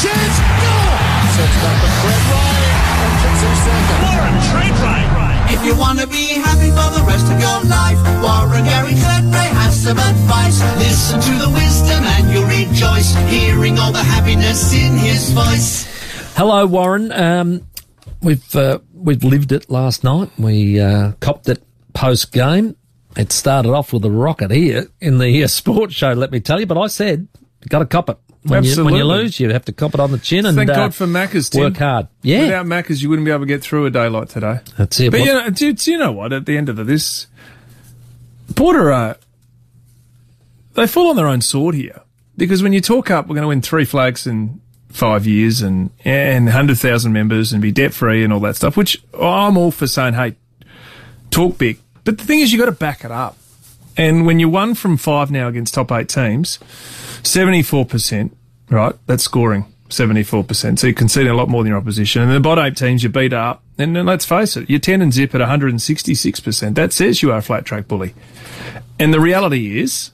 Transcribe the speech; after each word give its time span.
chance. 0.00 0.36
Goal! 0.40 0.96
Sets 1.36 1.56
it 1.56 1.64
up 1.68 1.76
for 1.76 1.92
Fred 2.00 2.22
Ryan 2.32 2.80
and 3.04 3.12
kicks 3.20 3.42
him 3.44 3.54
second. 3.64 3.98
Warren 4.00 4.36
Tredrea. 4.48 5.52
If 5.52 5.60
you 5.66 5.74
want 5.76 5.98
to 6.00 6.06
be 6.06 6.40
happy 6.40 6.70
for 6.72 6.88
the 6.96 7.04
rest 7.04 7.26
of 7.28 7.36
your 7.36 7.60
life, 7.68 8.00
Warren 8.24 8.64
Gary 8.64 8.96
Tredrea 8.96 9.52
has 9.60 9.82
some 9.82 9.98
advice. 9.98 10.58
Listen 10.78 11.20
to 11.20 11.34
the 11.44 11.50
wisdom 11.52 12.02
and 12.04 12.24
you'll 12.32 12.48
rejoice, 12.48 13.14
hearing 13.28 13.78
all 13.78 13.92
the 13.92 14.02
happiness 14.02 14.72
in 14.72 14.96
his 14.96 15.30
voice. 15.30 15.84
Hello, 16.34 16.64
Warren. 16.66 17.12
Um, 17.12 17.66
we've 18.22 18.56
uh, 18.56 18.78
we've 18.94 19.24
lived 19.24 19.52
it 19.52 19.68
last 19.70 20.02
night. 20.02 20.30
We 20.38 20.80
uh, 20.80 21.12
copped 21.20 21.48
it 21.48 21.62
post 21.92 22.32
game. 22.32 22.76
It 23.16 23.32
started 23.32 23.72
off 23.72 23.92
with 23.92 24.04
a 24.04 24.10
rocket 24.10 24.50
here 24.50 24.86
in 25.00 25.18
the 25.18 25.44
uh, 25.44 25.46
sports 25.60 25.92
show. 25.94 26.12
Let 26.12 26.30
me 26.30 26.40
tell 26.40 26.58
you, 26.58 26.66
but 26.66 26.78
I 26.78 26.86
said 26.86 27.28
got 27.68 27.80
to 27.80 27.86
cop 27.86 28.08
it. 28.08 28.16
When 28.42 28.64
you, 28.64 28.84
when 28.84 28.94
you 28.94 29.04
lose, 29.04 29.38
you 29.38 29.50
have 29.50 29.66
to 29.66 29.72
cop 29.72 29.92
it 29.92 30.00
on 30.00 30.12
the 30.12 30.18
chin 30.18 30.46
and 30.46 30.56
Thank 30.56 30.70
uh, 30.70 30.74
God 30.74 30.94
for 30.94 31.06
Macca's, 31.06 31.50
Tim. 31.50 31.64
work 31.64 31.76
hard. 31.76 32.08
Yeah, 32.22 32.44
Without 32.44 32.66
Macca's, 32.66 33.02
you 33.02 33.10
wouldn't 33.10 33.26
be 33.26 33.30
able 33.30 33.40
to 33.40 33.46
get 33.46 33.60
through 33.62 33.84
a 33.84 33.90
day 33.90 34.08
like 34.08 34.28
today. 34.30 34.60
that's 34.78 34.98
it. 34.98 35.10
But 35.10 35.20
What- 35.20 35.26
you 35.26 35.34
know, 35.34 35.50
do, 35.50 35.72
do 35.74 35.92
you 35.92 35.98
know 35.98 36.12
what? 36.12 36.32
At 36.32 36.46
the 36.46 36.56
end 36.56 36.70
of 36.70 36.76
this, 36.86 37.26
Porter, 38.56 38.90
uh, 38.92 39.14
they 40.74 40.86
fall 40.86 41.08
on 41.08 41.16
their 41.16 41.26
own 41.26 41.42
sword 41.42 41.74
here 41.74 42.00
because 42.36 42.62
when 42.62 42.72
you 42.72 42.80
talk 42.80 43.10
up, 43.10 43.26
we're 43.26 43.34
going 43.34 43.42
to 43.42 43.48
win 43.48 43.60
three 43.60 43.84
flags 43.84 44.26
in 44.26 44.60
five 44.88 45.26
years 45.26 45.60
and 45.62 45.90
and 46.04 46.48
hundred 46.48 46.78
thousand 46.78 47.12
members 47.12 47.52
and 47.52 47.60
be 47.62 47.70
debt 47.70 47.92
free 47.92 48.24
and 48.24 48.32
all 48.32 48.40
that 48.40 48.56
stuff. 48.56 48.76
Which 48.76 49.02
I'm 49.14 49.56
all 49.58 49.70
for 49.70 49.86
saying, 49.86 50.14
hey, 50.14 50.36
talk 51.30 51.58
big. 51.58 51.78
But 52.04 52.18
the 52.18 52.24
thing 52.24 52.40
is, 52.40 52.52
you 52.52 52.58
got 52.58 52.66
to 52.66 52.72
back 52.72 53.04
it 53.04 53.10
up. 53.10 53.36
And 54.00 54.24
when 54.24 54.40
you're 54.40 54.48
one 54.48 54.74
from 54.74 54.96
five 54.96 55.30
now 55.30 55.46
against 55.46 55.74
top 55.74 55.92
eight 55.92 56.08
teams, 56.08 56.58
seventy 57.22 57.62
four 57.62 57.84
percent, 57.84 58.34
right? 58.70 58.94
That's 59.06 59.22
scoring. 59.22 59.66
74%. 59.90 60.78
So 60.78 60.86
you're 60.86 60.94
conceding 60.94 61.32
a 61.32 61.34
lot 61.34 61.48
more 61.48 61.64
than 61.64 61.70
your 61.70 61.78
opposition. 61.80 62.22
And 62.22 62.30
the 62.30 62.38
bottom 62.38 62.64
eight 62.64 62.76
teams 62.76 63.02
you 63.02 63.08
beat 63.08 63.32
up. 63.32 63.64
And 63.76 63.96
then 63.96 64.06
let's 64.06 64.24
face 64.24 64.56
it, 64.56 64.70
you're 64.70 64.78
10 64.78 65.02
and 65.02 65.12
zip 65.12 65.34
at 65.34 65.40
166%. 65.40 66.76
That 66.76 66.92
says 66.92 67.22
you 67.22 67.32
are 67.32 67.38
a 67.38 67.42
flat 67.42 67.64
track 67.64 67.88
bully. 67.88 68.14
And 69.00 69.12
the 69.12 69.18
reality 69.18 69.80
is, 69.80 70.12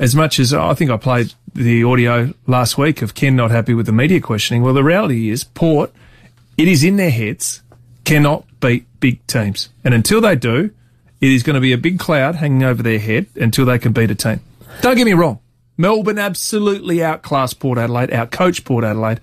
as 0.00 0.16
much 0.16 0.40
as 0.40 0.52
I 0.52 0.74
think 0.74 0.90
I 0.90 0.96
played 0.96 1.32
the 1.54 1.84
audio 1.84 2.34
last 2.48 2.76
week 2.76 3.02
of 3.02 3.14
Ken 3.14 3.36
not 3.36 3.52
happy 3.52 3.72
with 3.72 3.86
the 3.86 3.92
media 3.92 4.20
questioning, 4.20 4.64
well, 4.64 4.74
the 4.74 4.82
reality 4.82 5.30
is 5.30 5.44
Port, 5.44 5.92
it 6.56 6.66
is 6.66 6.82
in 6.82 6.96
their 6.96 7.10
heads, 7.10 7.62
cannot 8.04 8.44
beat 8.58 8.86
big 8.98 9.24
teams. 9.28 9.68
And 9.84 9.94
until 9.94 10.20
they 10.20 10.34
do, 10.34 10.72
it 11.24 11.32
is 11.32 11.42
going 11.42 11.54
to 11.54 11.60
be 11.60 11.72
a 11.72 11.78
big 11.78 11.98
cloud 11.98 12.34
hanging 12.34 12.62
over 12.62 12.82
their 12.82 12.98
head 12.98 13.26
until 13.36 13.64
they 13.64 13.78
can 13.78 13.94
beat 13.94 14.10
a 14.10 14.14
team. 14.14 14.40
Don't 14.82 14.94
get 14.94 15.06
me 15.06 15.14
wrong. 15.14 15.40
Melbourne 15.78 16.18
absolutely 16.18 17.02
outclassed 17.02 17.58
Port 17.58 17.78
Adelaide, 17.78 18.10
outcoached 18.10 18.66
Port 18.66 18.84
Adelaide. 18.84 19.20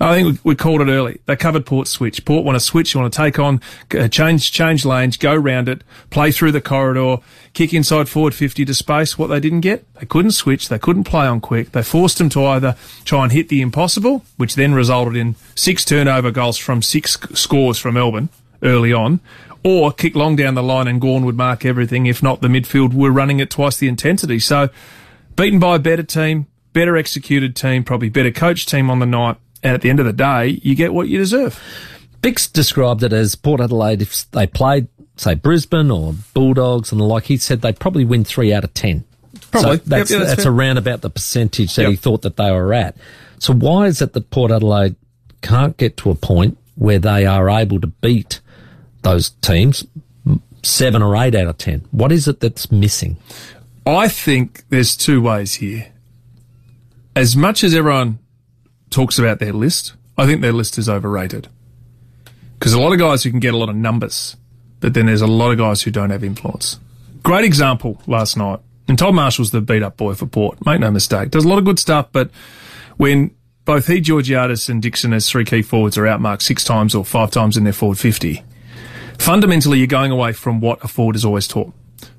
I 0.00 0.14
think 0.14 0.42
we, 0.44 0.50
we 0.50 0.54
called 0.56 0.80
it 0.80 0.88
early. 0.88 1.20
They 1.26 1.36
covered 1.36 1.64
Port 1.64 1.86
switch. 1.86 2.24
Port 2.24 2.44
want 2.44 2.56
to 2.56 2.60
switch. 2.60 2.92
You 2.92 3.00
want 3.00 3.12
to 3.12 3.16
take 3.16 3.38
on, 3.38 3.60
uh, 3.96 4.08
change, 4.08 4.50
change 4.50 4.84
lanes, 4.84 5.16
go 5.16 5.36
round 5.36 5.68
it, 5.68 5.82
play 6.10 6.32
through 6.32 6.50
the 6.50 6.60
corridor, 6.60 7.18
kick 7.54 7.72
inside 7.72 8.08
forward 8.08 8.34
50 8.34 8.64
to 8.64 8.74
space. 8.74 9.16
What 9.16 9.28
they 9.28 9.38
didn't 9.38 9.60
get, 9.60 9.86
they 9.94 10.04
couldn't 10.04 10.32
switch. 10.32 10.68
They 10.68 10.80
couldn't 10.80 11.04
play 11.04 11.26
on 11.26 11.40
quick. 11.40 11.70
They 11.70 11.82
forced 11.84 12.18
them 12.18 12.28
to 12.30 12.44
either 12.44 12.76
try 13.04 13.22
and 13.22 13.32
hit 13.32 13.48
the 13.48 13.62
impossible, 13.62 14.24
which 14.36 14.56
then 14.56 14.74
resulted 14.74 15.16
in 15.16 15.36
six 15.54 15.84
turnover 15.84 16.32
goals 16.32 16.58
from 16.58 16.82
six 16.82 17.16
scores 17.34 17.78
from 17.78 17.94
Melbourne 17.94 18.30
early 18.62 18.92
on, 18.92 19.20
or 19.64 19.92
kick 19.92 20.14
long 20.14 20.36
down 20.36 20.54
the 20.54 20.62
line 20.62 20.86
and 20.86 21.00
Gawn 21.00 21.24
would 21.24 21.36
mark 21.36 21.64
everything. 21.64 22.06
If 22.06 22.22
not, 22.22 22.40
the 22.40 22.48
midfield 22.48 22.94
were 22.94 23.10
running 23.10 23.40
at 23.40 23.50
twice 23.50 23.76
the 23.76 23.88
intensity. 23.88 24.38
So 24.38 24.68
beaten 25.34 25.58
by 25.58 25.76
a 25.76 25.78
better 25.78 26.02
team, 26.02 26.46
better 26.72 26.96
executed 26.96 27.56
team, 27.56 27.84
probably 27.84 28.08
better 28.08 28.30
coached 28.30 28.68
team 28.68 28.90
on 28.90 28.98
the 28.98 29.06
night. 29.06 29.36
And 29.62 29.74
at 29.74 29.80
the 29.80 29.90
end 29.90 29.98
of 29.98 30.06
the 30.06 30.12
day, 30.12 30.60
you 30.62 30.74
get 30.74 30.94
what 30.94 31.08
you 31.08 31.18
deserve. 31.18 31.60
Bix 32.22 32.52
described 32.52 33.02
it 33.02 33.12
as 33.12 33.34
Port 33.34 33.60
Adelaide, 33.60 34.02
if 34.02 34.30
they 34.30 34.46
played, 34.46 34.88
say, 35.16 35.34
Brisbane 35.34 35.90
or 35.90 36.14
Bulldogs 36.34 36.92
and 36.92 37.00
the 37.00 37.04
like, 37.04 37.24
he 37.24 37.36
said 37.36 37.62
they'd 37.62 37.78
probably 37.78 38.04
win 38.04 38.24
three 38.24 38.52
out 38.52 38.64
of 38.64 38.74
ten. 38.74 39.04
Probably. 39.50 39.78
So 39.78 39.82
that's, 39.86 40.10
Yep, 40.10 40.20
yeah, 40.20 40.24
that's 40.24 40.36
that's 40.36 40.46
around 40.46 40.78
about 40.78 41.00
the 41.00 41.10
percentage 41.10 41.74
that 41.76 41.88
he 41.88 41.96
thought 41.96 42.22
that 42.22 42.36
they 42.36 42.50
were 42.50 42.72
at. 42.74 42.96
So 43.38 43.52
why 43.52 43.86
is 43.86 44.00
it 44.02 44.12
that 44.12 44.30
Port 44.30 44.50
Adelaide 44.50 44.96
can't 45.42 45.76
get 45.76 45.96
to 45.98 46.10
a 46.10 46.14
point 46.14 46.58
where 46.74 46.98
they 46.98 47.26
are 47.26 47.48
able 47.48 47.80
to 47.80 47.86
beat 47.86 48.40
those 49.06 49.30
teams 49.30 49.86
seven 50.62 51.00
or 51.00 51.16
eight 51.16 51.34
out 51.34 51.46
of 51.46 51.58
ten? 51.58 51.86
What 51.92 52.12
is 52.12 52.26
it 52.28 52.40
that's 52.40 52.70
missing? 52.72 53.16
I 53.86 54.08
think 54.08 54.64
there's 54.68 54.96
two 54.96 55.22
ways 55.22 55.54
here. 55.54 55.92
As 57.14 57.36
much 57.36 57.62
as 57.62 57.74
everyone 57.74 58.18
talks 58.90 59.18
about 59.18 59.38
their 59.38 59.52
list, 59.52 59.94
I 60.18 60.26
think 60.26 60.40
their 60.40 60.52
list 60.52 60.76
is 60.76 60.88
overrated. 60.88 61.48
Because 62.58 62.72
a 62.72 62.80
lot 62.80 62.92
of 62.92 62.98
guys 62.98 63.22
who 63.22 63.30
can 63.30 63.40
get 63.40 63.54
a 63.54 63.56
lot 63.56 63.68
of 63.68 63.76
numbers, 63.76 64.36
but 64.80 64.94
then 64.94 65.06
there's 65.06 65.22
a 65.22 65.26
lot 65.26 65.52
of 65.52 65.58
guys 65.58 65.82
who 65.82 65.90
don't 65.90 66.10
have 66.10 66.24
influence. 66.24 66.80
Great 67.22 67.44
example 67.44 68.02
last 68.06 68.36
night. 68.36 68.60
And 68.88 68.98
Todd 68.98 69.14
Marshall's 69.14 69.50
the 69.50 69.60
beat 69.60 69.82
up 69.82 69.96
boy 69.96 70.14
for 70.14 70.26
Port. 70.26 70.64
Make 70.64 70.80
no 70.80 70.90
mistake. 70.90 71.30
Does 71.30 71.44
a 71.44 71.48
lot 71.48 71.58
of 71.58 71.64
good 71.64 71.78
stuff, 71.78 72.08
but 72.12 72.30
when 72.96 73.34
both 73.64 73.86
he, 73.88 74.00
Georgiadis 74.00 74.68
and 74.68 74.80
Dixon 74.80 75.12
as 75.12 75.28
three 75.28 75.44
key 75.44 75.62
forwards 75.62 75.98
are 75.98 76.04
outmarked 76.04 76.42
six 76.42 76.64
times 76.64 76.94
or 76.94 77.04
five 77.04 77.30
times 77.30 77.56
in 77.56 77.64
their 77.64 77.72
forward 77.72 77.98
50, 77.98 78.42
fundamentally 79.18 79.78
you're 79.78 79.86
going 79.86 80.10
away 80.10 80.32
from 80.32 80.60
what 80.60 80.84
a 80.84 80.88
forward 80.88 81.16
is 81.16 81.24
always 81.24 81.48
taught. 81.48 81.72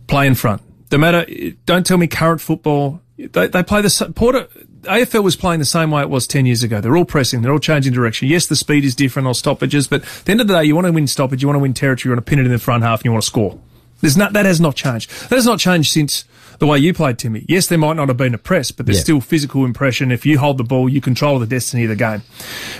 Play 0.07 0.27
in 0.27 0.35
front. 0.35 0.61
No 0.91 0.97
matter, 0.97 1.25
don't 1.65 1.85
tell 1.85 1.97
me 1.97 2.07
current 2.07 2.41
football. 2.41 3.01
They, 3.17 3.47
they 3.47 3.63
play 3.63 3.81
the 3.81 4.13
Porter. 4.15 4.47
AFL 4.83 5.23
was 5.23 5.35
playing 5.35 5.59
the 5.59 5.65
same 5.65 5.91
way 5.91 6.01
it 6.01 6.09
was 6.09 6.27
10 6.27 6.45
years 6.45 6.63
ago. 6.63 6.79
They're 6.79 6.95
all 6.95 7.03
pressing. 7.03 7.41
They're 7.41 7.51
all 7.51 7.59
changing 7.59 7.91
direction. 7.91 8.27
Yes, 8.29 8.45
the 8.45 8.55
speed 8.55 8.85
is 8.85 8.95
different 8.95 9.27
or 9.27 9.35
stoppages, 9.35 9.87
but 9.87 10.03
at 10.03 10.25
the 10.25 10.31
end 10.31 10.41
of 10.41 10.47
the 10.47 10.53
day, 10.53 10.63
you 10.63 10.75
want 10.75 10.87
to 10.87 10.93
win 10.93 11.07
stoppage. 11.07 11.41
You 11.41 11.47
want 11.47 11.57
to 11.57 11.61
win 11.61 11.73
territory. 11.73 12.09
You 12.09 12.15
want 12.15 12.25
to 12.25 12.29
pin 12.29 12.39
it 12.39 12.45
in 12.45 12.51
the 12.51 12.59
front 12.59 12.83
half 12.83 12.99
and 12.99 13.05
you 13.05 13.11
want 13.11 13.23
to 13.23 13.27
score. 13.27 13.59
There's 14.01 14.17
not, 14.17 14.33
that 14.33 14.45
has 14.45 14.59
not 14.61 14.75
changed. 14.75 15.09
That 15.29 15.35
has 15.35 15.45
not 15.45 15.59
changed 15.59 15.91
since 15.91 16.23
the 16.59 16.65
way 16.67 16.77
you 16.79 16.93
played, 16.93 17.17
Timmy. 17.19 17.45
Yes, 17.47 17.67
there 17.67 17.77
might 17.77 17.95
not 17.95 18.07
have 18.07 18.17
been 18.17 18.33
a 18.33 18.37
press, 18.39 18.71
but 18.71 18.85
there's 18.85 18.97
Yeah. 18.99 19.03
still 19.03 19.21
physical 19.21 19.63
impression. 19.65 20.11
If 20.11 20.25
you 20.25 20.39
hold 20.39 20.57
the 20.57 20.63
ball, 20.63 20.89
you 20.89 21.01
control 21.01 21.37
the 21.39 21.45
destiny 21.45 21.83
of 21.83 21.89
the 21.89 21.95
game. 21.95 22.23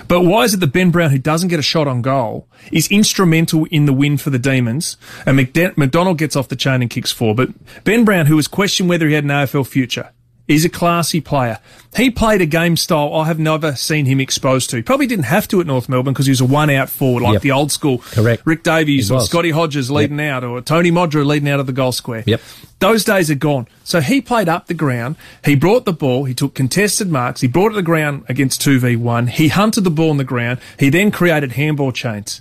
But 0.08 0.22
why 0.22 0.44
is 0.44 0.54
it 0.54 0.60
that 0.60 0.72
Ben 0.72 0.90
Brown, 0.90 1.10
who 1.10 1.18
doesn't 1.18 1.48
get 1.48 1.58
a 1.60 1.62
shot 1.62 1.86
on 1.86 2.02
goal, 2.02 2.48
is 2.72 2.88
instrumental 2.88 3.66
in 3.66 3.86
the 3.86 3.92
win 3.92 4.16
for 4.16 4.30
the 4.30 4.38
Demons, 4.38 4.96
and 5.26 5.38
McD- 5.38 5.76
McDonald 5.76 6.18
gets 6.18 6.34
off 6.34 6.48
the 6.48 6.56
chain 6.56 6.82
and 6.82 6.90
kicks 6.90 7.12
four? 7.12 7.34
But 7.34 7.50
Ben 7.84 8.04
Brown, 8.04 8.26
who 8.26 8.36
was 8.36 8.48
questioned 8.48 8.88
whether 8.88 9.06
he 9.06 9.14
had 9.14 9.24
an 9.24 9.30
AFL 9.30 9.64
future, 9.64 10.08
is 10.48 10.64
a 10.64 10.68
classy 10.68 11.20
player. 11.20 11.58
He 11.94 12.10
played 12.10 12.40
a 12.40 12.46
game 12.46 12.76
style 12.76 13.14
I 13.14 13.26
have 13.26 13.38
never 13.38 13.76
seen 13.76 14.06
him 14.06 14.18
exposed 14.20 14.70
to. 14.70 14.76
He 14.76 14.82
probably 14.82 15.06
didn't 15.06 15.26
have 15.26 15.46
to 15.48 15.60
at 15.60 15.66
North 15.66 15.88
Melbourne 15.88 16.14
because 16.14 16.26
he 16.26 16.30
was 16.32 16.40
a 16.40 16.44
one 16.46 16.70
out 16.70 16.88
forward, 16.88 17.22
like 17.22 17.34
Yep. 17.34 17.42
the 17.42 17.50
old 17.52 17.70
school 17.70 17.98
Correct. 17.98 18.42
Rick 18.46 18.62
Davies 18.62 19.10
or. 19.10 19.20
Scotty 19.20 19.50
Hodges 19.50 19.90
leading 19.90 20.20
out 20.20 20.44
or 20.44 20.60
Tony 20.62 20.90
Modra 20.90 21.24
leading 21.26 21.48
out 21.48 21.60
of 21.60 21.66
the 21.66 21.72
goal 21.72 21.92
square. 21.92 22.24
Yep. 22.26 22.40
Those 22.80 23.04
days 23.04 23.30
are 23.30 23.34
gone. 23.34 23.66
So 23.84 24.00
he 24.00 24.20
played 24.20 24.48
up 24.48 24.66
the 24.68 24.74
ground. 24.74 25.16
He 25.44 25.54
brought 25.54 25.84
the 25.84 25.92
ball. 25.92 26.24
He 26.24 26.34
took 26.34 26.54
contested 26.54 27.10
marks. 27.10 27.40
He 27.42 27.48
brought 27.48 27.66
it 27.66 27.70
to 27.70 27.76
the 27.76 27.82
ground 27.82 28.24
against 28.28 28.62
2v1. 28.62 29.28
He 29.30 29.48
hunted 29.48 29.82
the 29.82 29.90
ball 29.90 30.10
on 30.10 30.16
the 30.16 30.24
ground. 30.24 30.60
He 30.78 30.88
then 30.88 31.10
created 31.10 31.52
handball 31.52 31.92
chains. 31.92 32.40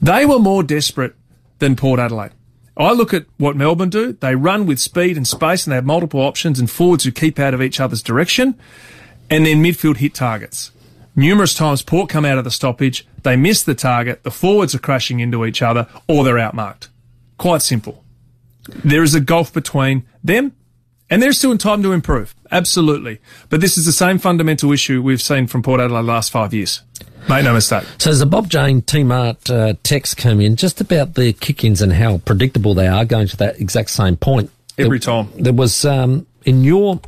They 0.00 0.24
were 0.24 0.38
more 0.38 0.62
desperate 0.62 1.14
than 1.58 1.76
Port 1.76 2.00
Adelaide. 2.00 2.30
I 2.76 2.92
look 2.92 3.12
at 3.12 3.26
what 3.36 3.56
Melbourne 3.56 3.90
do. 3.90 4.14
They 4.14 4.34
run 4.34 4.66
with 4.66 4.78
speed 4.78 5.16
and 5.16 5.26
space 5.26 5.66
and 5.66 5.72
they 5.72 5.76
have 5.76 5.84
multiple 5.84 6.20
options 6.20 6.58
and 6.58 6.70
forwards 6.70 7.04
who 7.04 7.12
keep 7.12 7.38
out 7.38 7.54
of 7.54 7.60
each 7.60 7.80
other's 7.80 8.02
direction 8.02 8.58
and 9.28 9.44
then 9.44 9.62
midfield 9.62 9.98
hit 9.98 10.14
targets. 10.14 10.70
Numerous 11.14 11.54
times 11.54 11.82
Port 11.82 12.08
come 12.08 12.24
out 12.24 12.38
of 12.38 12.44
the 12.44 12.50
stoppage, 12.50 13.06
they 13.22 13.36
miss 13.36 13.62
the 13.62 13.74
target, 13.74 14.22
the 14.22 14.30
forwards 14.30 14.74
are 14.74 14.78
crashing 14.78 15.20
into 15.20 15.44
each 15.44 15.60
other 15.60 15.86
or 16.08 16.24
they're 16.24 16.36
outmarked. 16.36 16.88
Quite 17.36 17.60
simple. 17.60 18.04
There 18.84 19.02
is 19.02 19.14
a 19.14 19.20
gulf 19.20 19.52
between 19.52 20.06
them 20.24 20.52
and 21.10 21.20
they're 21.20 21.34
still 21.34 21.52
in 21.52 21.58
time 21.58 21.82
to 21.82 21.92
improve. 21.92 22.34
Absolutely. 22.50 23.20
But 23.50 23.60
this 23.60 23.76
is 23.76 23.84
the 23.84 23.92
same 23.92 24.18
fundamental 24.18 24.72
issue 24.72 25.02
we've 25.02 25.20
seen 25.20 25.46
from 25.46 25.62
Port 25.62 25.80
Adelaide 25.80 26.06
last 26.06 26.30
five 26.30 26.54
years. 26.54 26.82
Make 27.28 27.44
no 27.44 27.54
mistake. 27.54 27.84
So 27.98 28.10
there's 28.10 28.20
a 28.20 28.26
Bob 28.26 28.48
Jane 28.50 28.82
T-Mart 28.82 29.48
uh, 29.48 29.74
text 29.82 30.16
come 30.16 30.40
in 30.40 30.56
just 30.56 30.80
about 30.80 31.14
the 31.14 31.32
kick-ins 31.32 31.80
and 31.80 31.92
how 31.92 32.18
predictable 32.18 32.74
they 32.74 32.88
are, 32.88 33.04
going 33.04 33.28
to 33.28 33.36
that 33.38 33.60
exact 33.60 33.90
same 33.90 34.16
point. 34.16 34.50
Every 34.78 34.98
There- 34.98 35.06
time. 35.24 35.28
There 35.38 35.52
was, 35.52 35.84
um, 35.84 36.26
in 36.44 36.64
your 36.64 37.00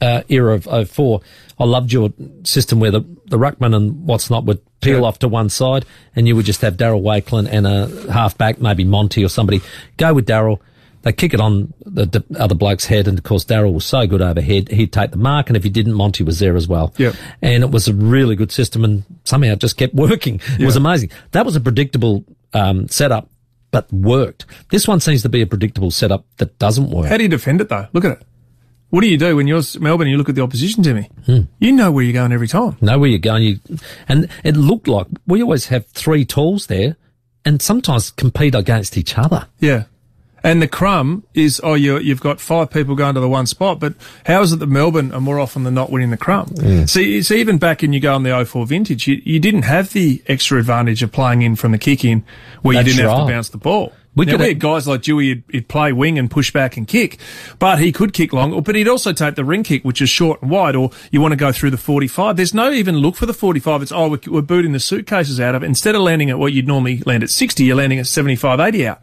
uh, 0.00 0.22
era 0.28 0.54
of 0.54 0.88
04, 0.90 1.20
I 1.58 1.64
loved 1.64 1.92
your 1.92 2.12
system 2.44 2.78
where 2.78 2.92
the, 2.92 3.00
the 3.26 3.36
ruckman 3.36 3.74
and 3.74 4.06
what's 4.06 4.30
not 4.30 4.44
would 4.44 4.60
peel 4.80 5.00
Yeah. 5.00 5.06
off 5.06 5.18
to 5.20 5.28
one 5.28 5.48
side 5.50 5.84
and 6.14 6.28
you 6.28 6.36
would 6.36 6.46
just 6.46 6.60
have 6.60 6.76
Darryl 6.76 7.02
Wakelin 7.02 7.48
and 7.50 7.66
a 7.66 8.12
halfback, 8.12 8.60
maybe 8.60 8.84
Monty 8.84 9.24
or 9.24 9.28
somebody, 9.28 9.60
go 9.96 10.14
with 10.14 10.26
Darryl. 10.26 10.60
They 11.08 11.12
kick 11.14 11.32
it 11.32 11.40
on 11.40 11.72
the 11.86 12.22
other 12.38 12.54
bloke's 12.54 12.84
head, 12.84 13.08
and 13.08 13.16
of 13.16 13.24
course 13.24 13.42
Darryl 13.42 13.72
was 13.72 13.86
so 13.86 14.06
good 14.06 14.20
overhead, 14.20 14.68
he'd 14.68 14.92
take 14.92 15.10
the 15.10 15.16
mark, 15.16 15.48
and 15.48 15.56
if 15.56 15.64
he 15.64 15.70
didn't, 15.70 15.94
Monty 15.94 16.22
was 16.22 16.38
there 16.38 16.54
as 16.54 16.68
well. 16.68 16.92
Yep. 16.98 17.14
And 17.40 17.62
it 17.64 17.70
was 17.70 17.88
a 17.88 17.94
really 17.94 18.36
good 18.36 18.52
system, 18.52 18.84
and 18.84 19.04
somehow 19.24 19.52
it 19.52 19.58
just 19.58 19.78
kept 19.78 19.94
working. 20.04 20.38
It 20.60 20.66
was 20.66 20.76
amazing. 20.76 21.10
That 21.30 21.46
was 21.46 21.56
a 21.56 21.62
predictable 21.62 22.26
um, 22.52 22.88
setup, 22.88 23.30
but 23.70 23.90
worked. 23.90 24.44
This 24.68 24.86
one 24.86 25.00
seems 25.00 25.22
to 25.22 25.30
be 25.30 25.40
a 25.40 25.46
predictable 25.46 25.90
setup 25.90 26.26
that 26.36 26.58
doesn't 26.58 26.90
work. 26.90 27.06
How 27.06 27.16
do 27.16 27.22
you 27.22 27.30
defend 27.30 27.62
it 27.62 27.70
though? 27.70 27.86
Look 27.94 28.04
at 28.04 28.18
it. 28.18 28.22
What 28.90 29.00
do 29.00 29.08
you 29.08 29.16
do 29.16 29.34
when 29.34 29.46
you're 29.46 29.62
Melbourne 29.80 30.08
and 30.08 30.10
you 30.10 30.18
look 30.18 30.28
at 30.28 30.34
the 30.34 30.42
opposition, 30.42 30.82
Timmy? 30.82 31.10
Hmm. 31.24 31.40
You 31.58 31.72
know 31.72 31.90
where 31.90 32.04
you're 32.04 32.12
going 32.12 32.32
every 32.32 32.48
time. 32.48 32.76
know 32.82 32.98
where 32.98 33.08
you're 33.08 33.18
going. 33.18 33.44
You, 33.44 33.60
and 34.08 34.28
it 34.44 34.58
looked 34.58 34.88
like 34.88 35.06
we 35.26 35.42
always 35.42 35.68
have 35.68 35.86
three 35.86 36.26
tools 36.26 36.66
there 36.66 36.96
and 37.46 37.62
sometimes 37.62 38.10
compete 38.10 38.54
against 38.54 38.98
each 38.98 39.16
other. 39.16 39.46
Yeah. 39.58 39.84
And 40.42 40.62
the 40.62 40.68
crumb 40.68 41.24
is, 41.34 41.60
oh, 41.64 41.74
you, 41.74 41.98
you've 41.98 42.20
got 42.20 42.40
five 42.40 42.70
people 42.70 42.94
going 42.94 43.14
to 43.14 43.20
the 43.20 43.28
one 43.28 43.46
spot, 43.46 43.80
but 43.80 43.94
how 44.24 44.40
is 44.40 44.52
it 44.52 44.60
that 44.60 44.68
Melbourne 44.68 45.12
are 45.12 45.20
more 45.20 45.40
often 45.40 45.64
than 45.64 45.74
not 45.74 45.90
winning 45.90 46.10
the 46.10 46.16
crumb? 46.16 46.54
See, 46.86 47.22
see, 47.22 47.40
even 47.40 47.58
back 47.58 47.82
in 47.82 47.92
you 47.92 48.00
go 48.00 48.14
on 48.14 48.22
the 48.22 48.44
04 48.44 48.66
vintage, 48.66 49.06
you, 49.08 49.20
you 49.24 49.40
didn't 49.40 49.62
have 49.62 49.92
the 49.92 50.22
extra 50.26 50.58
advantage 50.58 51.02
of 51.02 51.10
playing 51.10 51.42
in 51.42 51.56
from 51.56 51.72
the 51.72 51.78
kick 51.78 52.04
in 52.04 52.24
where 52.62 52.76
you 52.76 52.84
didn't 52.84 53.04
have 53.04 53.26
to 53.26 53.32
bounce 53.32 53.48
the 53.48 53.58
ball. 53.58 53.92
We 54.14 54.26
now, 54.26 54.32
could 54.32 54.40
we 54.40 54.48
had 54.48 54.58
guys 54.58 54.88
like 54.88 55.02
Dewey, 55.02 55.28
he'd, 55.28 55.44
he'd 55.50 55.68
play 55.68 55.92
wing 55.92 56.18
and 56.18 56.28
push 56.28 56.52
back 56.52 56.76
and 56.76 56.88
kick, 56.88 57.18
but 57.60 57.78
he 57.78 57.92
could 57.92 58.12
kick 58.12 58.32
long, 58.32 58.60
but 58.62 58.74
he'd 58.74 58.88
also 58.88 59.12
take 59.12 59.36
the 59.36 59.44
ring 59.44 59.62
kick, 59.62 59.84
which 59.84 60.02
is 60.02 60.08
short 60.08 60.42
and 60.42 60.50
wide, 60.50 60.74
or 60.74 60.90
you 61.12 61.20
want 61.20 61.32
to 61.32 61.36
go 61.36 61.52
through 61.52 61.70
the 61.70 61.76
45. 61.76 62.36
There's 62.36 62.52
no 62.52 62.72
even 62.72 62.96
look 62.96 63.14
for 63.14 63.26
the 63.26 63.32
45. 63.32 63.82
It's, 63.82 63.92
oh, 63.92 64.10
we're, 64.10 64.20
we're 64.26 64.42
booting 64.42 64.72
the 64.72 64.80
suitcases 64.80 65.38
out 65.38 65.54
of 65.54 65.62
it. 65.62 65.66
Instead 65.66 65.94
of 65.94 66.00
landing 66.00 66.30
at 66.30 66.38
what 66.38 66.52
you'd 66.52 66.66
normally 66.66 66.98
land 67.06 67.22
at 67.22 67.30
60, 67.30 67.62
you're 67.62 67.76
landing 67.76 68.00
at 68.00 68.08
75, 68.08 68.58
80 68.58 68.88
out. 68.88 69.02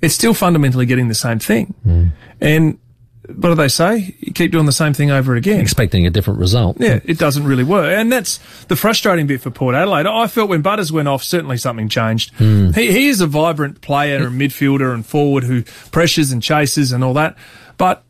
It's 0.00 0.14
still 0.14 0.34
fundamentally 0.34 0.86
getting 0.86 1.08
the 1.08 1.14
same 1.14 1.38
thing. 1.38 1.74
Mm. 1.86 2.12
And 2.40 2.78
what 3.26 3.48
do 3.48 3.54
they 3.54 3.68
say? 3.68 4.14
You 4.20 4.32
keep 4.32 4.52
doing 4.52 4.66
the 4.66 4.72
same 4.72 4.92
thing 4.92 5.10
over 5.10 5.34
again. 5.34 5.60
Expecting 5.60 6.06
a 6.06 6.10
different 6.10 6.40
result. 6.40 6.76
Yeah, 6.78 7.00
it 7.04 7.18
doesn't 7.18 7.44
really 7.44 7.64
work. 7.64 7.86
And 7.86 8.12
that's 8.12 8.38
the 8.68 8.76
frustrating 8.76 9.26
bit 9.26 9.40
for 9.40 9.50
Port 9.50 9.74
Adelaide. 9.74 10.06
I 10.06 10.26
felt 10.26 10.50
when 10.50 10.60
Butters 10.60 10.92
went 10.92 11.08
off, 11.08 11.22
certainly 11.22 11.56
something 11.56 11.88
changed. 11.88 12.34
Mm. 12.34 12.74
He, 12.74 12.92
he 12.92 13.08
is 13.08 13.22
a 13.22 13.26
vibrant 13.26 13.80
player 13.80 14.26
and 14.26 14.38
midfielder 14.38 14.92
and 14.92 15.06
forward 15.06 15.44
who 15.44 15.62
pressures 15.90 16.32
and 16.32 16.42
chases 16.42 16.92
and 16.92 17.02
all 17.02 17.14
that. 17.14 17.36
But, 17.78 18.04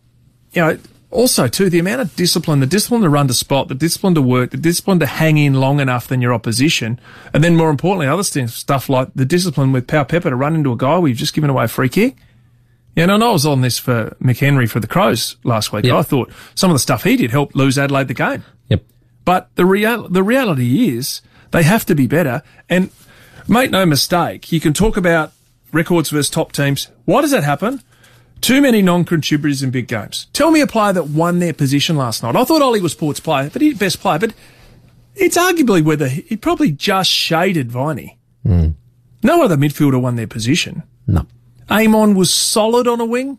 you 0.52 0.62
know, 0.62 0.78
also 1.11 1.47
too, 1.49 1.71
the 1.71 1.79
amount 1.79 2.01
of 2.01 2.17
discipline, 2.17 2.61
the 2.61 2.67
discipline 2.67 3.03
to 3.03 3.09
run 3.09 3.29
to 3.29 3.35
spot, 3.35 3.69
the 3.69 3.75
discipline 3.75 4.15
to 4.15 4.23
work, 4.23 4.51
the 4.51 4.56
discipline 4.56 4.99
to 5.01 5.06
hang 5.06 5.39
in 5.39 5.55
long 5.55 5.81
enough 5.81 6.09
than 6.09 6.21
your 6.21 6.35
opposition. 6.35 7.01
And 7.33 7.45
then 7.45 7.56
more 7.56 7.71
importantly, 7.71 8.06
other 8.06 8.23
st- 8.23 8.51
stuff 8.51 8.89
like 8.89 9.09
the 9.15 9.25
discipline 9.25 9.73
with 9.73 9.87
Powell-Pepper 9.87 10.31
to 10.31 10.37
run 10.37 10.55
into 10.55 10.73
a 10.73 10.77
guy 10.77 10.99
you've 11.06 11.19
just 11.19 11.35
given 11.35 11.51
away 11.51 11.65
a 11.65 11.69
free 11.69 11.89
kick. 11.89 12.17
Yeah, 12.97 13.05
and 13.05 13.25
I 13.25 13.31
was 13.31 13.45
on 13.45 13.61
this 13.61 13.79
for 13.79 14.17
McHenry 14.23 14.69
for 14.71 14.79
the 14.79 14.87
Crows 14.87 15.37
last 15.43 15.73
week. 15.73 15.85
Yep. 15.85 15.95
I 15.95 16.03
thought 16.03 16.33
some 16.55 16.71
of 16.71 16.75
the 16.77 16.81
stuff 16.81 17.03
he 17.03 17.17
did 17.17 17.33
helped 17.33 17.56
lose 17.56 17.77
Adelaide 17.77 18.09
the 18.09 18.15
game. 18.15 18.45
Yep. 18.69 18.85
But 19.25 19.51
the 19.56 19.67
real 19.67 20.09
the 20.09 20.23
reality 20.23 20.97
is 20.97 21.21
they 21.51 21.65
have 21.65 21.85
to 21.87 21.95
be 21.95 22.06
better. 22.06 22.43
And 22.69 22.91
make 23.49 23.71
no 23.71 23.85
mistake, 23.85 24.53
you 24.53 24.61
can 24.61 24.73
talk 24.73 24.97
about 24.97 25.33
records 25.73 26.11
versus 26.11 26.31
top 26.31 26.53
teams. 26.53 26.89
Why 27.05 27.21
does 27.21 27.33
that 27.33 27.43
happen? 27.43 27.83
Too 28.44 28.61
many 28.61 28.82
non-contributors 28.82 29.62
in 29.62 29.70
big 29.70 29.88
games. 29.88 30.26
Tell 30.35 30.50
me 30.50 30.61
a 30.61 30.67
player 30.67 30.93
that 30.93 31.06
won 31.08 31.38
their 31.38 31.55
position 31.55 31.96
last 31.96 32.23
night. 32.23 32.37
I 32.37 32.44
thought 32.44 32.61
Ollie 32.61 32.82
was 32.82 32.94
Port's 32.94 33.19
player, 33.20 33.49
but 33.50 33.62
he 33.62 33.73
best 33.73 34.00
player. 34.00 34.19
But 34.19 34.35
it's 35.14 35.38
arguably 35.38 35.82
whether 35.82 36.08
he, 36.08 36.37
probably 36.37 36.70
just 36.70 37.08
shaded 37.11 37.73
Viney. 37.73 38.19
Hmm. 38.44 38.73
No 39.23 39.43
other 39.43 39.56
midfielder 39.56 39.99
won 39.99 40.17
their 40.17 40.26
position. 40.26 40.82
No. 41.06 41.26
Amon 41.70 42.14
was 42.14 42.31
solid 42.31 42.87
on 42.87 43.00
a 43.00 43.06
wing, 43.06 43.38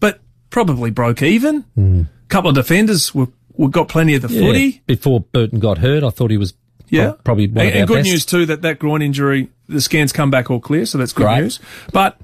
but 0.00 0.20
probably 0.50 0.90
broke 0.90 1.22
even. 1.22 1.64
A 1.78 2.06
couple 2.28 2.50
of 2.50 2.54
defenders 2.56 3.14
were, 3.14 3.28
were 3.54 3.70
got 3.70 3.88
plenty 3.88 4.14
of 4.16 4.20
the 4.20 4.28
Yeah. 4.28 4.40
footy. 4.46 4.82
Before 4.86 5.20
Burton 5.20 5.60
got 5.60 5.78
hurt, 5.78 6.04
I 6.04 6.10
thought 6.10 6.30
he 6.30 6.36
was 6.36 6.52
Yeah, 6.90 7.12
prob- 7.12 7.24
probably 7.24 7.46
one 7.46 7.66
and, 7.68 7.74
and 7.76 7.88
good 7.88 7.94
best. 8.00 8.08
news 8.10 8.26
too 8.26 8.44
that 8.44 8.60
that 8.60 8.78
groin 8.78 9.00
injury, 9.00 9.48
the 9.66 9.80
scans 9.80 10.12
come 10.12 10.30
back 10.30 10.50
all 10.50 10.60
clear, 10.60 10.84
so 10.84 10.98
that's 10.98 11.14
good 11.14 11.24
Great. 11.24 11.40
news. 11.40 11.58
But 11.90 12.20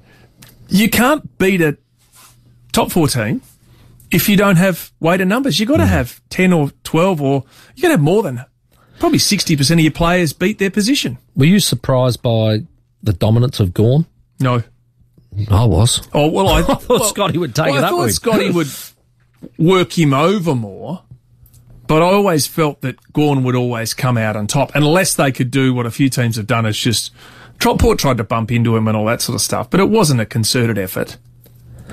you 0.67 0.91
can't 0.91 1.35
beat 1.39 1.61
a 1.61 1.75
top 2.71 2.91
fourteen 2.91 3.41
if 4.11 4.27
you 4.27 4.35
don't 4.35 4.55
have 4.55 4.91
weight 4.99 5.21
and 5.21 5.29
numbers. 5.29 5.59
you've 5.59 5.69
got 5.69 5.77
to 5.77 5.83
Mm. 5.83 5.87
have 5.89 6.21
ten 6.29 6.51
or 6.53 6.71
twelve, 6.83 7.21
or 7.21 7.43
you 7.75 7.81
got 7.83 7.89
to 7.89 7.93
have 7.93 8.01
more 8.01 8.23
than 8.23 8.43
probably 8.99 9.19
sixty 9.19 9.55
percent 9.55 9.79
of 9.79 9.83
your 9.83 9.91
players 9.91 10.33
beat 10.33 10.57
their 10.59 10.71
position. 10.71 11.17
Were 11.35 11.45
you 11.45 11.59
surprised 11.59 12.21
by 12.21 12.63
the 13.03 13.13
dominance 13.13 13.59
of 13.59 13.73
Gawn? 13.73 14.05
No. 14.39 14.63
I 15.51 15.63
was. 15.65 16.01
Oh 16.13 16.27
well, 16.27 16.49
I, 16.49 16.61
thought 16.75 17.07
Scotty 17.09 17.37
would 17.37 17.53
take 17.55 17.67
well, 17.67 17.75
it 17.77 17.81
I 17.81 17.83
up 17.83 17.89
thought 17.91 17.99
with. 18.05 18.13
Scotty 18.15 18.49
would 18.51 18.67
work 19.57 19.97
him 19.97 20.13
over 20.13 20.55
more, 20.55 21.03
but 21.87 22.01
I 22.01 22.05
always 22.07 22.47
felt 22.47 22.81
that 22.81 22.97
Gawn 23.13 23.43
would 23.43 23.55
always 23.55 23.93
come 23.93 24.17
out 24.17 24.35
on 24.35 24.47
top, 24.47 24.71
unless 24.73 25.13
they 25.15 25.31
could 25.31 25.51
do 25.51 25.73
what 25.73 25.85
a 25.85 25.91
few 25.91 26.09
teams 26.09 26.35
have 26.35 26.47
done, 26.47 26.65
is 26.65 26.77
just 26.77 27.11
Port 27.59 27.99
tried 27.99 28.17
to 28.17 28.23
bump 28.23 28.51
into 28.51 28.75
him 28.75 28.87
and 28.87 28.97
all 28.97 29.05
that 29.05 29.21
sort 29.21 29.35
of 29.35 29.41
stuff, 29.41 29.69
but 29.69 29.79
it 29.79 29.89
wasn't 29.89 30.19
a 30.19 30.25
concerted 30.25 30.77
effort. 30.77 31.17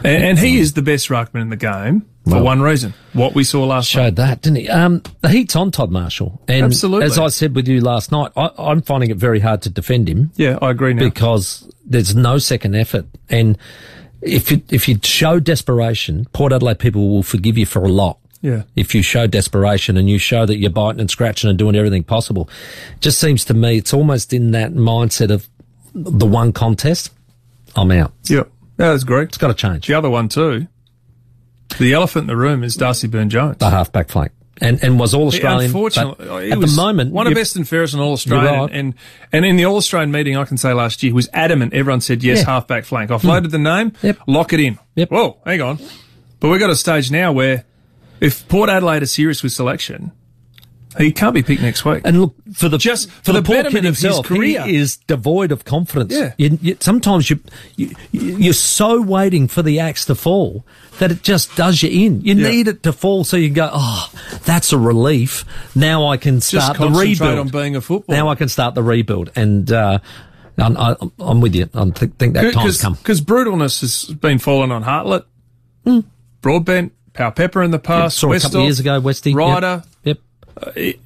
And, 0.06 0.22
and 0.24 0.38
he 0.38 0.58
is 0.58 0.72
the 0.74 0.82
best 0.82 1.08
ruckman 1.08 1.42
in 1.42 1.48
the 1.50 1.56
game 1.56 2.02
for 2.24 2.34
Well- 2.36 2.44
one 2.44 2.60
reason: 2.62 2.94
what 3.12 3.34
we 3.34 3.44
saw 3.44 3.64
last 3.64 3.94
night. 3.94 4.02
Showed 4.04 4.16
that, 4.16 4.42
didn't 4.42 4.56
he? 4.58 4.68
Um, 4.68 5.02
the 5.20 5.28
heat's 5.28 5.56
on 5.56 5.70
Todd 5.70 5.90
Marshall. 5.90 6.40
And 6.48 6.64
Absolutely. 6.64 7.06
as 7.06 7.18
I 7.18 7.28
said 7.28 7.54
with 7.54 7.68
you 7.68 7.80
last 7.80 8.10
night, 8.12 8.30
I, 8.36 8.50
I'm 8.58 8.82
finding 8.82 9.10
it 9.10 9.16
very 9.16 9.40
hard 9.40 9.62
to 9.62 9.70
defend 9.70 10.08
him 10.08 10.30
Yeah, 10.36 10.58
I 10.62 10.70
agree 10.70 10.94
now. 10.94 11.02
because 11.04 11.70
there's 11.84 12.14
no 12.16 12.38
second 12.38 12.74
effort. 12.74 13.06
And 13.28 13.58
if 14.22 14.50
you, 14.50 14.62
if 14.70 14.88
you 14.88 14.98
show 15.02 15.38
desperation, 15.40 16.26
Port 16.32 16.52
Adelaide 16.52 16.78
people 16.78 17.08
will 17.08 17.22
forgive 17.22 17.56
you 17.58 17.66
for 17.66 17.82
a 17.84 17.88
lot. 17.88 18.18
Yeah. 18.42 18.62
If 18.76 18.94
you 18.94 19.02
show 19.02 19.26
desperation 19.26 19.96
and 19.96 20.08
you 20.10 20.18
show 20.18 20.46
that 20.46 20.56
you're 20.58 20.70
biting 20.70 21.00
and 21.00 21.10
scratching 21.10 21.48
and 21.50 21.58
doing 21.58 21.74
everything 21.74 22.04
possible, 22.04 22.48
just 23.00 23.18
seems 23.18 23.44
to 23.46 23.54
me 23.54 23.78
it's 23.78 23.94
almost 23.94 24.32
in 24.32 24.50
that 24.52 24.72
mindset 24.72 25.30
of 25.30 25.48
the 25.94 26.26
one 26.26 26.52
contest. 26.52 27.10
I'm 27.74 27.90
out. 27.90 28.12
It's 28.20 28.30
yeah, 28.78 28.90
that's 28.92 29.04
great. 29.04 29.28
It's 29.28 29.38
got 29.38 29.48
to 29.48 29.54
change. 29.54 29.86
The 29.86 29.94
other 29.94 30.10
one 30.10 30.28
too. 30.28 30.66
The 31.78 31.92
elephant 31.92 32.24
in 32.24 32.26
the 32.28 32.36
room 32.36 32.62
is 32.62 32.76
Darcy 32.76 33.08
Byrne 33.08 33.28
Jones. 33.28 33.58
The 33.58 33.70
half 33.70 33.90
back 33.92 34.08
flank. 34.08 34.32
And, 34.58 34.82
and 34.82 34.98
was 34.98 35.12
all 35.12 35.26
Australian. 35.26 35.66
Unfortunately, 35.66 36.50
at 36.50 36.58
the 36.60 36.66
moment, 36.68 37.12
one 37.12 37.26
of 37.26 37.34
best 37.34 37.56
and 37.56 37.68
fairest 37.68 37.92
and 37.92 38.02
all 38.02 38.14
Australian, 38.14 38.54
right. 38.54 38.70
and 38.72 38.94
and 39.30 39.44
in 39.44 39.56
the 39.56 39.66
All 39.66 39.76
Australian 39.76 40.10
meeting, 40.10 40.34
I 40.38 40.46
can 40.46 40.56
say 40.56 40.72
last 40.72 41.02
year 41.02 41.10
he 41.10 41.14
was 41.14 41.28
adamant. 41.34 41.74
Everyone 41.74 42.00
said 42.00 42.24
yes, 42.24 42.38
Yeah. 42.38 42.44
Hmm. 42.44 42.50
halfback 42.52 42.84
flank. 42.86 43.10
I've 43.10 43.22
loaded 43.24 43.50
the 43.50 43.58
name. 43.58 43.92
Yep. 44.02 44.20
Lock 44.26 44.54
it 44.54 44.60
in. 44.60 44.78
Yep. 44.94 45.10
Whoa, 45.10 45.36
hang 45.44 45.60
on. 45.60 45.78
But 46.40 46.48
we've 46.48 46.60
got 46.60 46.70
a 46.70 46.76
stage 46.76 47.10
now 47.10 47.32
where 47.32 47.66
if 48.20 48.48
Port 48.48 48.70
Adelaide 48.70 49.02
are 49.02 49.06
serious 49.06 49.42
with 49.42 49.52
selection, 49.52 50.12
he 50.98 51.12
can't 51.12 51.34
be 51.34 51.42
picked 51.42 51.62
next 51.62 51.84
week. 51.84 52.02
And 52.04 52.20
look 52.20 52.34
for 52.54 52.68
the 52.68 52.78
Just 52.78 53.10
for 53.10 53.24
for 53.26 53.32
the, 53.32 53.40
the 53.40 53.46
poor 53.46 53.56
kid 53.64 53.66
of 53.66 53.94
his 53.94 54.00
himself, 54.02 54.26
career. 54.26 54.62
he 54.64 54.76
is 54.76 54.96
devoid 54.96 55.52
of 55.52 55.64
confidence. 55.64 56.12
Yeah. 56.12 56.32
You, 56.38 56.58
you, 56.62 56.76
sometimes 56.80 57.28
you, 57.30 57.40
you 57.76 57.90
you're 58.12 58.52
so 58.52 59.00
waiting 59.02 59.48
for 59.48 59.62
the 59.62 59.80
axe 59.80 60.04
to 60.06 60.14
fall 60.14 60.64
that 60.98 61.10
it 61.12 61.22
just 61.22 61.54
does 61.56 61.82
you 61.82 61.90
in. 62.06 62.20
You 62.22 62.34
Yeah. 62.34 62.48
need 62.48 62.68
it 62.68 62.82
to 62.84 62.92
fall 62.92 63.24
so 63.24 63.36
you 63.36 63.50
go, 63.50 63.68
oh, 63.72 64.10
that's 64.44 64.72
a 64.72 64.78
relief. 64.78 65.44
Now 65.74 66.06
I 66.06 66.16
can 66.16 66.40
start 66.40 66.78
the 66.78 66.88
rebuild. 66.88 67.38
on 67.38 67.48
being 67.48 67.76
a 67.76 67.80
footballer. 67.80 68.16
now 68.18 68.28
I 68.28 68.34
can 68.34 68.48
start 68.48 68.74
the 68.74 68.82
rebuild, 68.82 69.30
and 69.36 69.70
uh, 69.70 69.98
I'm, 70.58 70.76
I- 70.78 70.96
I'm 71.18 71.40
with 71.42 71.54
you. 71.54 71.68
I 71.74 71.84
think, 71.90 72.16
think 72.18 72.34
that 72.34 72.54
time's 72.54 72.80
come. 72.80 72.94
Because 72.94 73.20
brutalness 73.20 73.82
has 73.82 74.04
been 74.14 74.38
falling 74.38 74.72
on 74.72 74.82
Hartlett, 74.82 75.26
Broadbent, 76.40 76.92
Powell-Pepper 77.12 77.62
in 77.62 77.70
the 77.70 77.78
past. 77.78 78.18
Saw 78.18 78.32
a 78.32 78.40
couple 78.40 78.58
of 78.60 78.64
years 78.64 78.80
ago, 78.80 79.00
Westy. 79.00 79.32
Yep. 79.32 80.18
Uh, 80.56 80.72
yep. 80.74 80.96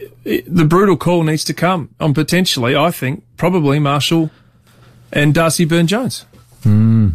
the 0.46 0.64
brutal 0.64 0.96
call 0.96 1.24
needs 1.24 1.44
to 1.44 1.54
come 1.54 1.92
on 1.98 2.14
potentially, 2.14 2.76
I 2.76 2.90
think, 2.90 3.24
probably 3.36 3.78
Marshall 3.78 4.30
and 5.12 5.34
Darcy 5.34 5.64
Byrne 5.64 5.86
Jones. 5.86 6.24
Hmm. 6.62 7.08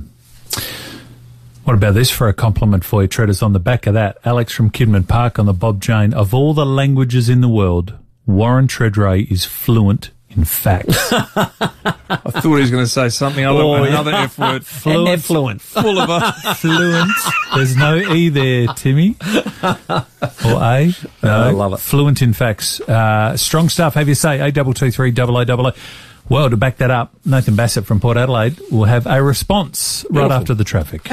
What 1.63 1.73
about 1.73 1.95
this 1.95 2.11
for 2.11 2.27
a 2.27 2.33
compliment 2.33 2.83
for 2.83 3.01
you, 3.01 3.07
Treaders? 3.07 3.41
On 3.41 3.53
the 3.53 3.59
back 3.59 3.87
of 3.87 3.95
that, 3.95 4.17
Alex 4.23 4.53
from 4.53 4.69
Kidman 4.69 5.07
Park 5.07 5.39
on 5.39 5.47
the 5.47 5.53
Bob 5.53 5.81
Jane. 5.81 6.13
Of 6.13 6.33
all 6.33 6.53
the 6.53 6.65
languages 6.65 7.27
in 7.27 7.41
the 7.41 7.49
world, 7.49 7.95
Warren 8.27 8.67
Tredrea 8.67 9.31
is 9.31 9.45
fluent 9.45 10.11
in 10.35 10.45
fact. 10.45 10.89
I 10.91 12.17
thought 12.31 12.41
he 12.43 12.47
was 12.49 12.71
going 12.71 12.83
to 12.83 12.89
say 12.89 13.09
something 13.09 13.45
other 13.45 13.59
Oh, 13.61 13.83
yeah. 13.83 13.89
another 13.89 14.11
F 14.13 14.37
word. 14.37 14.55
And 14.55 14.65
fluent. 14.65 15.09
effluent. 15.09 15.61
Full 15.61 15.99
of 15.99 16.09
a, 16.09 16.31
fluent. 16.55 17.11
There's 17.55 17.75
no 17.75 17.95
E 17.97 18.29
there, 18.29 18.67
Timmy. 18.75 19.15
Or 19.63 20.05
A. 20.45 20.93
No, 21.23 21.41
I 21.43 21.51
love 21.51 21.73
it. 21.73 21.79
Fluent 21.79 22.21
in 22.21 22.33
facts. 22.33 22.79
Uh, 22.81 23.35
strong 23.37 23.69
stuff, 23.69 23.93
have 23.95 24.07
you 24.07 24.15
say. 24.15 24.39
A 24.39 24.51
double 24.51 24.73
two 24.73 24.91
three 24.91 25.11
double 25.11 25.37
O 25.37 25.43
double 25.43 25.67
O. 25.67 25.71
Well, 26.27 26.49
to 26.49 26.57
back 26.57 26.77
that 26.77 26.89
up, 26.89 27.13
Nathan 27.23 27.55
Bassett 27.55 27.85
from 27.85 27.99
Port 27.99 28.17
Adelaide 28.17 28.59
will 28.71 28.85
have 28.85 29.05
a 29.05 29.21
response 29.21 30.05
right 30.09 30.31
after 30.31 30.55
the 30.55 30.63
traffic. 30.63 31.01